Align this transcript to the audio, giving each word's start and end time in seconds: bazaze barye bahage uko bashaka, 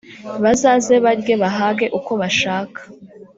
bazaze 0.43 0.93
barye 1.05 1.33
bahage 1.41 1.85
uko 1.97 2.11
bashaka, 2.21 2.79